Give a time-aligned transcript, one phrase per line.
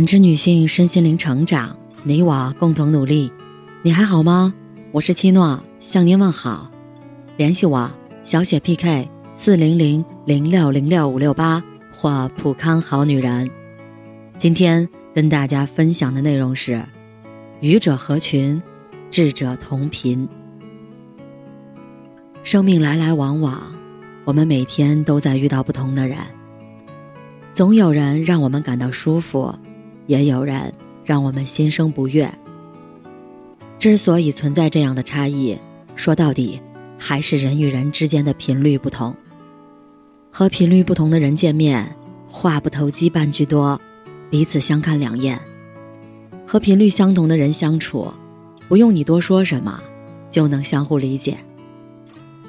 [0.00, 3.30] 感知女性身心灵成长，你我共同努力。
[3.82, 4.54] 你还好吗？
[4.92, 6.70] 我是七诺，向您问好。
[7.36, 7.90] 联系我，
[8.22, 9.06] 小写 PK
[9.36, 13.50] 四零零零六零六五六八或普康好女人。
[14.38, 16.82] 今天跟大家分享的内容是：
[17.60, 18.58] 愚者合群，
[19.10, 20.26] 智者同频。
[22.42, 23.70] 生命来来往往，
[24.24, 26.16] 我们每天都在遇到不同的人。
[27.52, 29.54] 总有人让我们感到舒服，
[30.10, 30.74] 也有人
[31.04, 32.28] 让我们心生不悦。
[33.78, 35.56] 之所以存在这样的差异，
[35.94, 36.60] 说到底
[36.98, 39.14] 还是人与人之间的频率不同。
[40.32, 43.80] 和频率不同的人见面，话不投机半句多，
[44.28, 45.38] 彼此相看两厌；
[46.44, 48.12] 和频率相同的人相处，
[48.66, 49.80] 不用你多说什么，
[50.28, 51.38] 就能相互理解。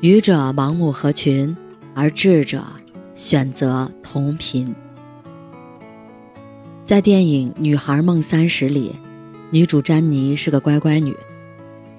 [0.00, 1.56] 愚者盲目合群，
[1.94, 2.64] 而智者
[3.14, 4.74] 选择同频。
[6.84, 8.94] 在电影《女孩梦三十》里，
[9.48, 11.16] 女主詹妮是个乖乖女。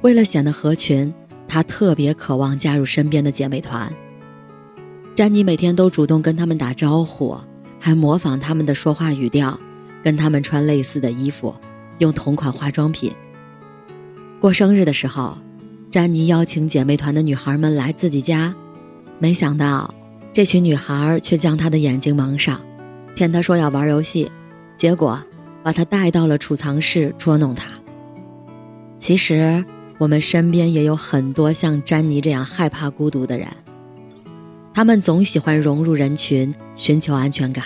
[0.01, 1.11] 为了显得合群，
[1.47, 3.91] 她特别渴望加入身边的姐妹团。
[5.15, 7.35] 詹妮每天都主动跟她们打招呼，
[7.79, 9.59] 还模仿她们的说话语调，
[10.03, 11.55] 跟她们穿类似的衣服，
[11.97, 13.11] 用同款化妆品。
[14.39, 15.35] 过生日的时候，
[15.89, 18.53] 詹妮邀请姐妹团的女孩们来自己家，
[19.17, 19.91] 没想到
[20.31, 22.61] 这群女孩却将她的眼睛蒙上，
[23.15, 24.31] 骗她说要玩游戏。
[24.77, 25.21] 结果，
[25.63, 27.69] 把他带到了储藏室捉弄他。
[28.99, 29.63] 其实，
[29.97, 33.47] 我们身边也有很多像詹妮这样害怕孤独的人。
[34.73, 37.63] 他们总喜欢融入人群，寻求安全感，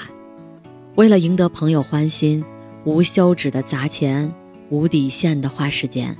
[0.95, 2.43] 为了赢得朋友欢心，
[2.83, 4.31] 无休止的砸钱，
[4.69, 6.15] 无底线的花时间。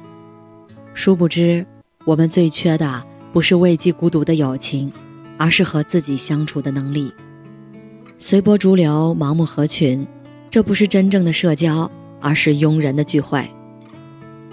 [0.96, 1.66] 殊不知，
[2.06, 4.92] 我们最缺的不是慰藉孤独的友情，
[5.38, 7.14] 而是和自己相处的能力。
[8.18, 10.06] 随波逐流，盲目合群。
[10.50, 13.48] 这不是真正的社交，而是庸人的聚会。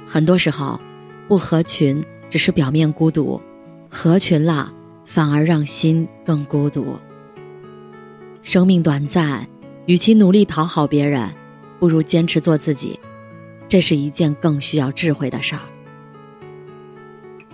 [0.06, 0.78] 很多时候，
[1.27, 3.41] 不合群只是表面孤独，
[3.89, 4.73] 合群了
[5.05, 6.96] 反而让心更孤独。
[8.42, 9.48] 生命短暂，
[9.86, 11.29] 与其努力讨好别人，
[11.80, 12.98] 不如坚持做自己。
[13.67, 15.62] 这是一件更需要智慧的事儿。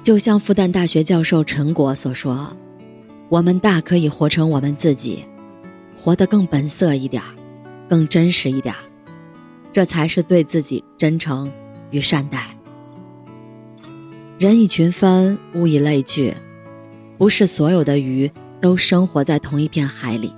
[0.02, 2.54] 就像复旦大学教授陈果所说
[3.30, 5.24] ：“我们大可以活成我们自己，
[5.96, 7.28] 活得更本色一点儿。”
[7.92, 8.74] 更真实一点，
[9.70, 11.52] 这才是对自己真诚
[11.90, 12.46] 与善待。
[14.38, 16.32] 人以群分，物以类聚，
[17.18, 18.32] 不是所有的鱼
[18.62, 20.34] 都生活在同一片海里。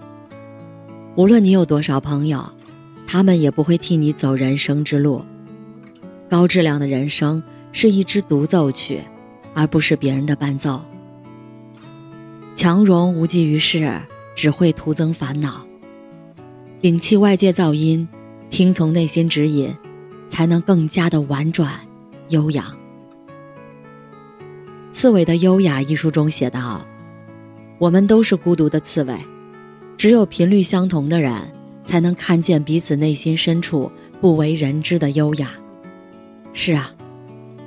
[1.15, 2.45] 无论你有多少朋友，
[3.07, 5.25] 他们也不会替你走人生之路。
[6.29, 9.01] 高质量的人生是一支独奏曲，
[9.55, 10.85] 而不是别人的伴奏。
[12.57, 14.03] 强融无济于事，
[14.35, 15.65] 只会徒增烦恼。
[16.85, 18.07] 摒弃外界噪音，
[18.51, 19.75] 听从内心指引，
[20.29, 21.73] 才能更加的婉转、
[22.29, 22.63] 悠扬。
[24.93, 26.87] 刺猬的优雅一书中写道
[27.81, 29.19] ：“我们都是孤独的刺猬，
[29.97, 31.33] 只有频率相同的人，
[31.87, 33.91] 才能看见彼此内心深处
[34.21, 35.49] 不为人知的优雅。”
[36.53, 36.93] 是啊，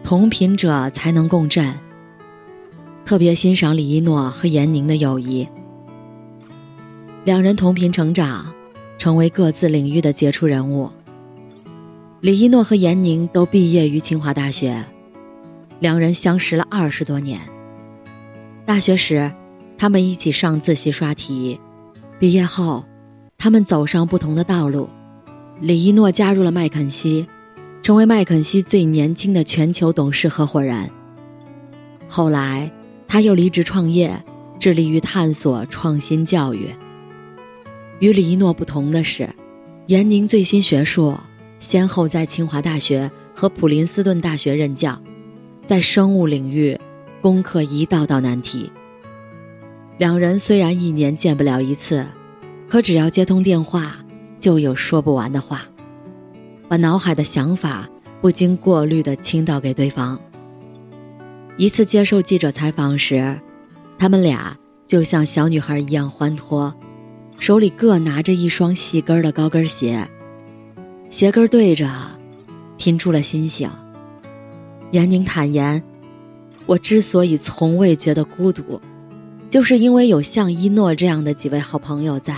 [0.04, 1.74] 同频者才能共振。
[3.04, 5.48] 特别欣赏李一诺和闫宁的友谊，
[7.26, 8.54] 两人同频成长。
[8.98, 10.90] 成为各自领域的杰出人物。
[12.20, 14.84] 李一诺和闫宁都毕业于清华大学，
[15.80, 17.40] 两人相识了二十多年。
[18.66, 19.32] 大学时，
[19.78, 21.60] 他们一起上自习刷题；
[22.20, 22.84] 毕业后，
[23.38, 24.90] 他们走上不同的道路。
[25.62, 27.28] 李一诺加入了麦肯锡，
[27.82, 30.90] 成为麦肯锡最年轻的全球董事合伙人。
[32.08, 32.72] 后来，
[33.08, 34.24] 他又离职创业，
[34.60, 36.70] 致力于探索创新教育。
[38.00, 39.28] 与李一诺不同的是，
[39.88, 41.16] 闫宁最新学术，
[41.60, 45.02] 先后在清华大学和普林斯顿大学任教，
[45.66, 46.80] 在生物领域
[47.22, 48.72] 攻克一道道难题。
[49.98, 52.06] 两人虽然一年见不了一次，
[52.70, 53.98] 可只要接通电话，
[54.40, 55.62] 就有说不完的话，
[56.68, 57.90] 把脑海的想法
[58.22, 60.20] 不经过滤的倾倒给对方。
[61.58, 63.40] 一次接受记者采访时，
[63.98, 64.56] 他们俩
[64.86, 66.72] 就像小女孩一样欢脱。
[67.40, 70.10] 手里各拿着一双细跟的高跟鞋，
[71.10, 71.90] 鞋跟对着，
[72.78, 73.70] 拼出了心形。
[74.92, 75.82] 闫宁坦言
[76.66, 78.82] ：“我之所以从未觉得孤独，
[79.50, 82.36] 就是因为有像一诺这样的几位好朋友在，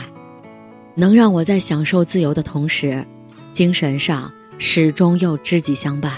[0.95, 3.05] 能让我在享受自由的同时，
[3.53, 6.13] 精神上始终又知己相伴。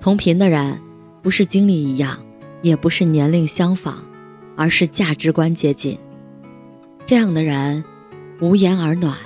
[0.00, 0.78] 同频的人，
[1.22, 2.18] 不是经历一样，
[2.62, 4.04] 也不是年龄相仿，
[4.54, 5.98] 而是价值观接近。”
[7.06, 7.84] 这样的人，
[8.40, 9.16] 无言而暖。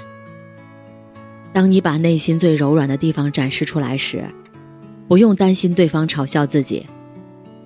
[1.51, 4.23] 当你把内心最柔软的地方展示出来时，
[5.09, 6.87] 不用担心对方嘲笑自己；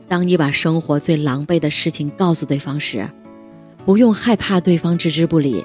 [0.09, 3.05] 当你把生活最狼狈的事情告诉对方时，
[3.85, 5.65] 不用害怕对方置之不理，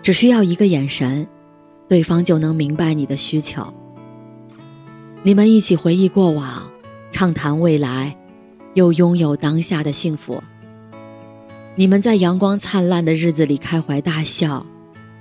[0.00, 1.28] 只需要一个眼神，
[1.86, 3.70] 对方就能明白你的需求。
[5.22, 6.66] 你们一起回忆过往，
[7.12, 8.16] 畅谈未来，
[8.72, 10.42] 又拥有当下的幸福。
[11.78, 14.64] 你们在阳光灿烂的日子里开怀大笑，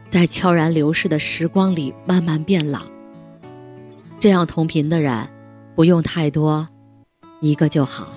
[0.08, 2.80] 在悄然流逝的时光里慢慢变老。
[4.18, 5.28] 这样同频的人，
[5.76, 6.66] 不用太多，
[7.42, 8.14] 一个就好。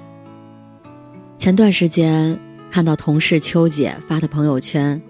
[1.36, 2.38] 前段时间
[2.70, 5.02] 看到同事秋姐发的朋友圈，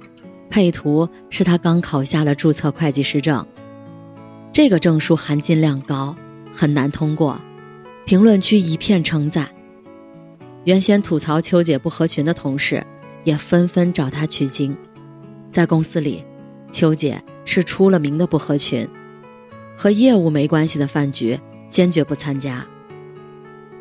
[0.49, 3.47] 配图是她刚考下了注册会计师证，
[4.51, 6.17] 这个证书含金量高，
[6.51, 7.39] 很难通过，
[8.07, 9.47] 评论区一片称赞。
[10.65, 12.83] 原先吐槽秋姐不合群的同事。
[13.25, 14.77] 也纷纷找他取经，
[15.51, 16.25] 在公司里，
[16.71, 18.89] 秋姐是出了名的不合群，
[19.77, 21.39] 和业务没关系的饭局
[21.69, 22.67] 坚决不参加，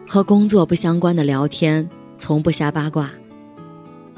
[0.08, 1.88] 和工作不相关的聊天
[2.18, 3.12] 从不瞎八卦。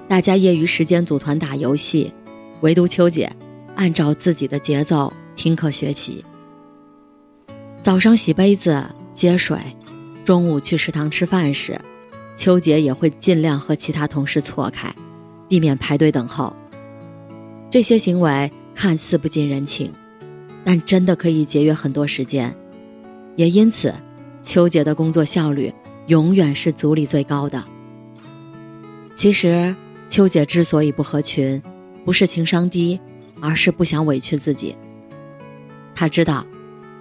[0.07, 2.11] 大家业余时间组团打游戏，
[2.61, 3.31] 唯独秋姐
[3.75, 6.25] 按照自己的节奏听课学习。
[7.81, 8.83] 早上洗杯子
[9.13, 9.57] 接水，
[10.25, 11.79] 中午去食堂吃饭时，
[12.35, 14.93] 秋姐也会尽量和其他同事错开。
[15.49, 16.55] 避免排队等候。
[17.69, 19.93] 这些行为看似不近人情，
[20.63, 22.55] 但真的可以节约很多时间。
[23.35, 23.93] 也因此，
[24.41, 25.73] 秋姐的工作效率
[26.07, 27.63] 永远是组里最高的。
[29.13, 29.75] 其实，
[30.07, 31.61] 秋姐之所以不合群，
[32.05, 32.99] 不是情商低，
[33.41, 34.75] 而是不想委屈自己。
[35.93, 36.45] 她知道，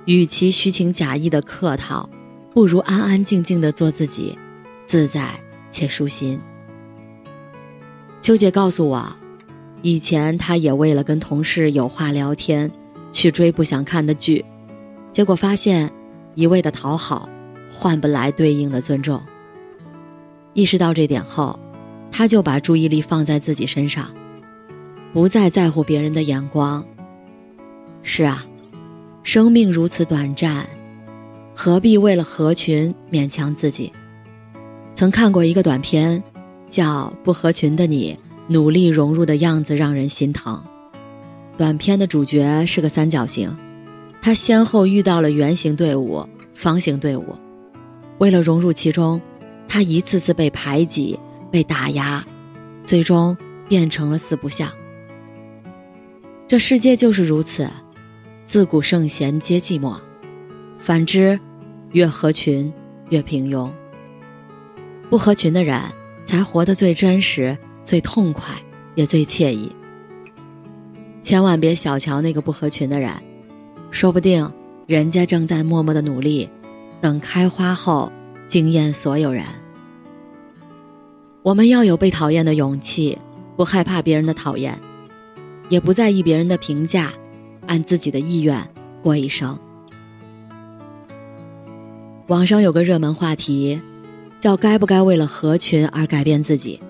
[0.04, 2.08] 与其虚情假意的客套，
[2.52, 4.36] 不如安安静静的做自己，
[4.84, 5.28] 自在
[5.70, 6.40] 且舒心。
[8.20, 9.16] 秋姐告诉我，
[9.80, 12.70] 以前她也为了跟同事有话聊天，
[13.10, 14.44] 去追不想看的剧，
[15.12, 15.90] 结果发现
[16.34, 17.28] 一味的讨好
[17.72, 19.22] 换不来对应的尊重。
[20.52, 21.58] 意识到这点后，
[22.10, 24.12] 她就把注意力放在自己身上，
[25.12, 26.84] 不再在乎别人的眼光。
[28.02, 28.44] 是啊，
[29.22, 30.66] 生命如此短暂，
[31.54, 33.92] 何必为了合群勉强自己？
[34.94, 36.22] 曾看过一个短片。
[36.78, 38.16] 叫不合群的你
[38.46, 40.62] 努力融入的样子让人心疼。
[41.56, 43.52] 短片的主角是个三角形，
[44.22, 47.34] 他先后遇到了圆形队伍、方形队伍，
[48.18, 49.20] 为了融入其中，
[49.66, 51.18] 他一次次被排挤、
[51.50, 52.24] 被打压，
[52.84, 53.36] 最终
[53.68, 54.70] 变成了四不像。
[56.46, 57.68] 这世界就是如此，
[58.44, 59.98] 自古圣贤皆寂寞，
[60.78, 61.40] 反之，
[61.90, 62.72] 越合群
[63.10, 63.68] 越平庸。
[65.10, 65.82] 不合群的人。
[66.28, 68.54] 才活得最真实、最痛快，
[68.94, 69.74] 也最惬意。
[71.22, 73.10] 千万别小瞧那个不合群的人，
[73.90, 74.52] 说不定
[74.86, 76.46] 人家正在默默的努力，
[77.00, 78.12] 等开花后
[78.46, 79.42] 惊艳所有人。
[81.42, 83.16] 我们要有被讨厌的勇气，
[83.56, 84.78] 不害怕别人的讨厌，
[85.70, 87.10] 也不在意别人的评价，
[87.66, 88.62] 按自己的意愿
[89.02, 89.58] 过一生。
[92.26, 93.80] 网上有个热门话题。
[94.40, 96.80] 叫该不该为了合群而改变自己？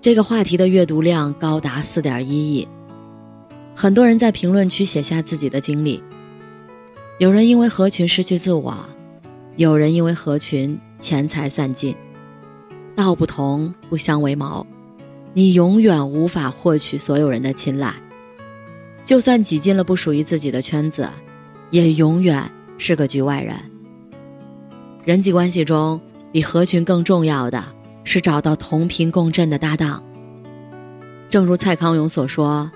[0.00, 2.68] 这个话题的阅读量高达四点一亿，
[3.74, 6.00] 很多人在评论区写下自己的经历。
[7.18, 8.72] 有人因为合群失去自我，
[9.56, 11.94] 有人因为合群钱财散尽。
[12.94, 14.64] 道不同不相为谋，
[15.34, 17.92] 你永远无法获取所有人的青睐。
[19.02, 21.08] 就算挤进了不属于自己的圈子，
[21.70, 22.48] 也永远
[22.78, 23.54] 是个局外人。
[25.04, 26.00] 人际关系中。
[26.32, 27.64] 比合群更重要的
[28.04, 30.02] 是找到同频共振的搭档。
[31.30, 32.70] 正如蔡康永所说：“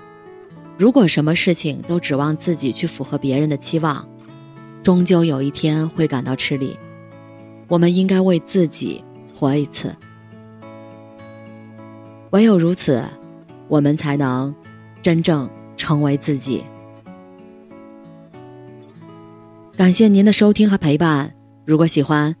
[0.77, 4.07] 如果什么事情都指望自己去符合别人的期望，
[4.83, 6.77] 终究有一天会感到吃力。
[7.67, 9.03] 我们应该为自己
[9.33, 9.95] 活一次，
[12.31, 13.03] 唯有如此，
[13.67, 14.53] 我们才能
[15.01, 16.63] 真正成为自己。”
[19.77, 21.33] 感谢您的收听和陪伴。
[21.65, 22.40] 如果喜欢。